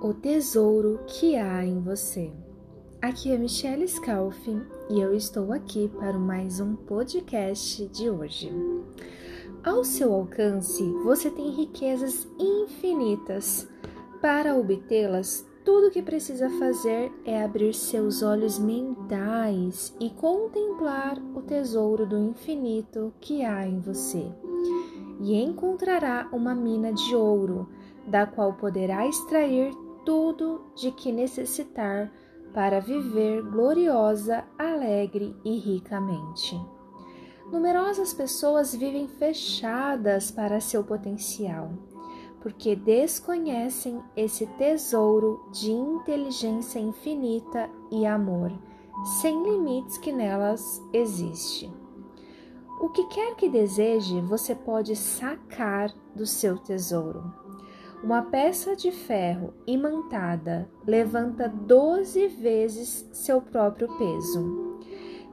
[0.00, 2.32] o tesouro que há em você.
[3.02, 4.58] Aqui é Michelle Scalfi
[4.88, 8.50] e eu estou aqui para mais um podcast de hoje.
[9.62, 13.68] Ao seu alcance, você tem riquezas infinitas.
[14.22, 21.42] Para obtê-las, tudo o que precisa fazer é abrir seus olhos mentais e contemplar o
[21.42, 24.26] tesouro do infinito que há em você.
[25.20, 27.68] E encontrará uma mina de ouro,
[28.06, 29.74] da qual poderá extrair
[30.04, 32.12] tudo de que necessitar
[32.52, 36.60] para viver gloriosa, alegre e ricamente.
[37.50, 41.72] Numerosas pessoas vivem fechadas para seu potencial,
[42.40, 48.52] porque desconhecem esse tesouro de inteligência infinita e amor,
[49.20, 51.72] sem limites que nelas existe.
[52.80, 57.49] O que quer que deseje, você pode sacar do seu tesouro.
[58.02, 64.78] Uma peça de ferro imantada levanta doze vezes seu próprio peso.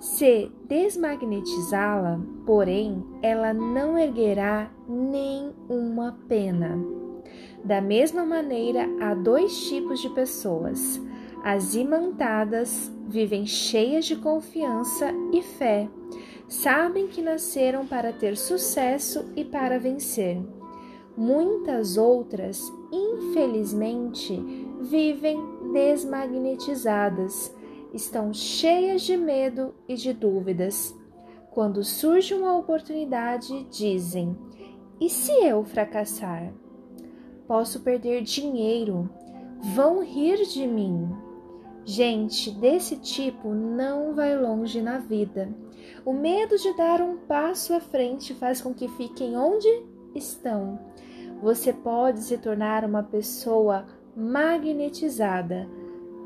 [0.00, 6.76] Se desmagnetizá-la, porém, ela não erguerá nem uma pena.
[7.64, 11.00] Da mesma maneira, há dois tipos de pessoas.
[11.44, 15.88] As imantadas vivem cheias de confiança e fé,
[16.48, 20.42] sabem que nasceram para ter sucesso e para vencer.
[21.16, 22.60] Muitas outras,
[22.92, 24.38] infelizmente,
[24.80, 25.38] vivem
[25.72, 27.54] desmagnetizadas,
[27.92, 30.94] estão cheias de medo e de dúvidas.
[31.50, 34.36] Quando surge uma oportunidade, dizem:
[35.00, 36.52] e se eu fracassar?
[37.46, 39.08] Posso perder dinheiro,
[39.74, 41.08] vão rir de mim.
[41.84, 45.48] Gente desse tipo não vai longe na vida.
[46.04, 49.68] O medo de dar um passo à frente faz com que fiquem onde
[50.16, 50.78] estão
[51.40, 53.86] você pode se tornar uma pessoa
[54.16, 55.68] magnetizada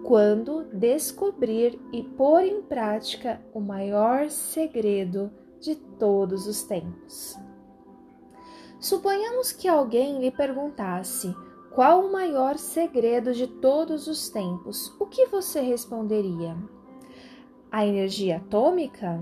[0.05, 5.31] quando descobrir e pôr em prática o maior segredo
[5.61, 7.37] de todos os tempos.
[8.79, 11.35] Suponhamos que alguém lhe perguntasse
[11.75, 16.57] qual o maior segredo de todos os tempos, o que você responderia?
[17.71, 19.21] A energia atômica?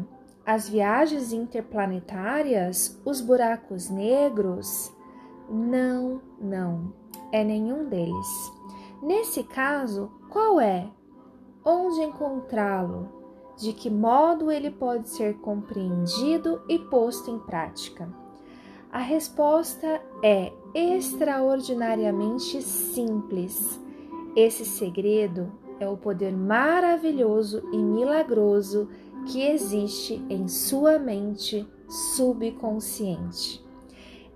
[0.48, 2.98] As viagens interplanetárias?
[3.04, 4.90] Os buracos negros?
[5.46, 6.90] Não, não,
[7.30, 8.50] é nenhum deles.
[9.02, 10.88] Nesse caso, qual é?
[11.62, 13.10] Onde encontrá-lo?
[13.58, 18.08] De que modo ele pode ser compreendido e posto em prática?
[18.90, 23.78] A resposta é extraordinariamente simples.
[24.34, 28.88] Esse segredo é o poder maravilhoso e milagroso
[29.28, 33.64] que existe em sua mente subconsciente.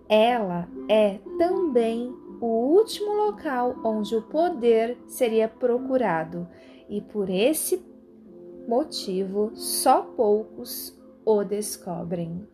[0.09, 6.47] Ela é também o último local onde o poder seria procurado,
[6.89, 7.83] e por esse
[8.69, 12.47] motivo só poucos o descobrem.